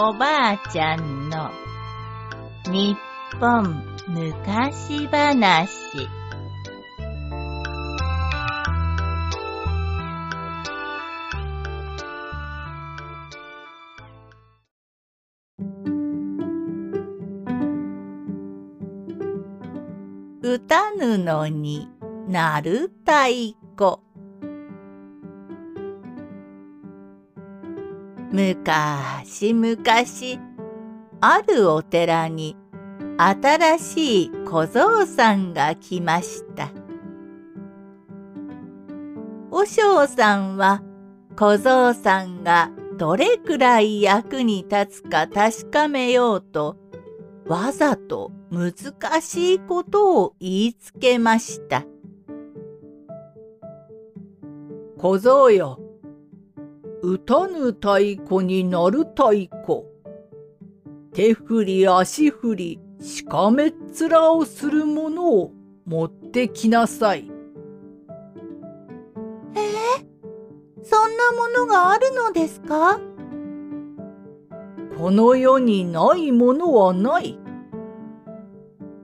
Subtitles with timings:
[0.00, 1.50] おばあちゃんの
[2.70, 2.96] 日
[3.40, 5.68] 本昔話。
[20.40, 21.88] 歌ぬのに
[22.28, 24.07] なる太鼓。
[28.30, 30.38] むかしむかし
[31.20, 32.56] あるお寺に
[33.16, 36.70] 新しい小僧さんが来ました。
[39.50, 40.82] 和尚さんは
[41.36, 46.76] 小僧さんがどれくらい役に立つか確かめようと
[47.46, 48.72] わざと難
[49.22, 51.84] しいことを言いつけました。
[54.98, 55.80] 小僧よ、
[57.02, 59.84] 歌ぬ太鼓になる太鼓。
[61.12, 65.52] 手振り足振りしかめっ面をするものを
[65.86, 67.30] 持ってきなさい。
[69.54, 73.00] えー、そんなものがあるのですか？
[74.98, 77.38] この世にないものはない。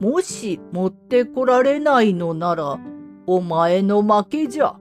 [0.00, 2.78] もし持ってこられないのなら、
[3.26, 4.76] お前の負けじゃ。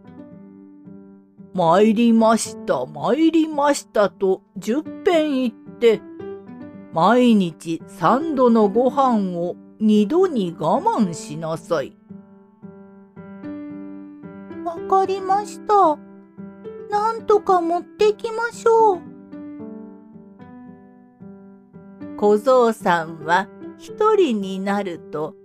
[1.54, 6.02] 参りました、参りましたと十遍言って、
[6.94, 11.96] 毎日三度のご飯を二度に我慢しなさい。
[14.66, 15.98] わかりました。
[16.90, 19.02] なんとか持ってきましょう。
[22.18, 25.36] 小僧さんは一人になると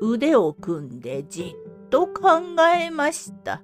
[0.00, 2.40] 腕を組んでじっと考
[2.76, 3.62] えました。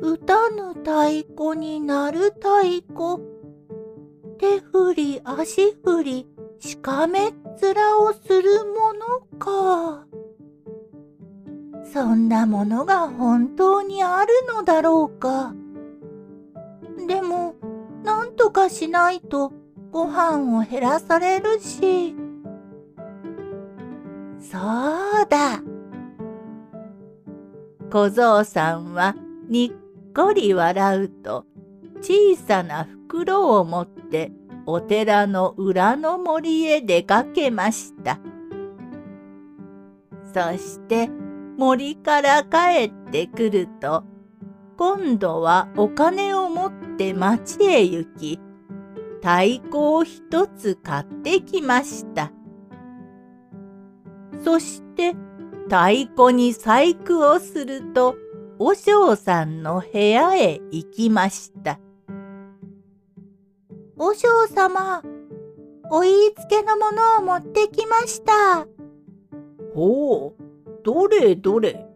[0.00, 3.22] 歌ぬ太鼓になる太鼓。
[4.38, 6.26] 手振り足振り
[6.58, 10.06] しかめっ面をするものか。
[11.92, 15.54] そんなものが本当にあるのだろうか。
[17.06, 17.54] でも、
[18.04, 19.52] なんとかしないと
[19.90, 22.14] ご飯を減らされるし。
[24.40, 25.62] そうだ。
[27.90, 29.14] 小僧さんは
[29.48, 29.85] にっ
[30.16, 31.44] こり笑うと
[32.00, 34.32] 小さな袋を持って
[34.64, 38.18] お寺の裏の森へ出かけました。
[40.32, 41.10] そして
[41.58, 44.04] 森から帰ってくると
[44.78, 48.40] 今度はお金を持って町へ行き
[49.16, 52.32] 太鼓を一つ買ってきました。
[54.42, 55.14] そして
[55.64, 58.16] 太鼓に細工をすると
[58.58, 61.78] 和尚さんの部屋へ行きました。
[63.96, 65.02] 和尚様、
[65.90, 68.66] お言いつけのものを持ってきました。
[69.74, 70.42] ほう、
[70.82, 71.86] どれどれ？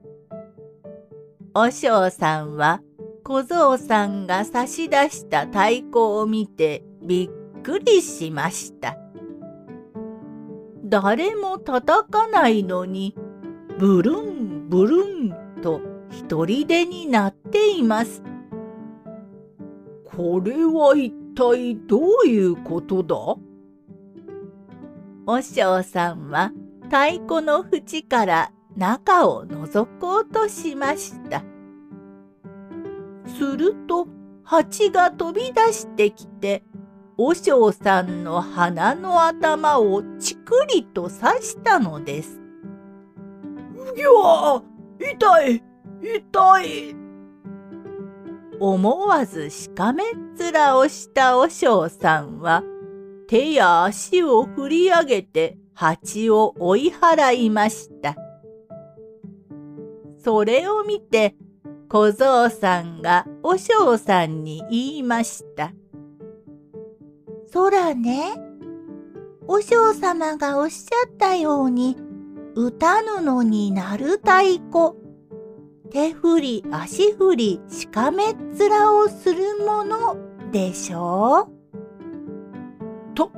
[1.55, 2.83] 和尚さんは
[3.25, 8.99] 小僧さんが差し出した太鼓を見てびっくりしました。
[10.85, 13.15] 誰も叩かないのに
[13.79, 18.23] ブルンブルンと一人でになっています。
[20.05, 23.17] これは一体どういうことだ？
[25.25, 26.53] 和尚さんは
[26.85, 31.45] 太鼓の縁から中を覗こうとしました。
[33.27, 34.09] すると
[34.43, 36.65] 蜂が飛び出してきて
[37.17, 42.41] 和尚さんの鼻の頭をちくりと刺したのです。
[43.77, 44.63] うぎゃ
[44.99, 45.63] 痛い
[46.03, 46.97] 痛い
[48.59, 52.63] 思わずしかめっ面をした和尚さんは
[53.29, 58.17] 手や足を振り上げて蜂を追い払いました。
[60.23, 61.37] それを見て
[61.89, 65.73] 小僧さんが和尚さんに言いました。
[67.53, 68.35] そらね、
[69.47, 71.97] 和尚様がおっしゃったように、
[72.55, 75.00] 歌ぬのになる太鼓
[75.91, 80.17] 手振り足振りしかめっ面をするもの
[80.53, 81.49] でしょ
[83.13, 83.15] う？
[83.15, 83.33] と、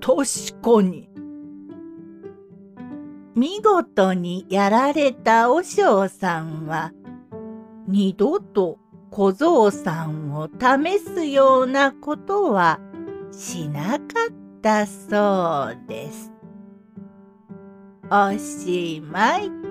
[0.00, 1.10] 確かに。
[3.34, 6.92] 見事にやられた和尚さんは、
[7.86, 8.78] 二度と
[9.10, 12.80] 小僧さんを試すようなことは
[13.30, 16.32] しなかったそうです。
[18.10, 19.63] おしまい。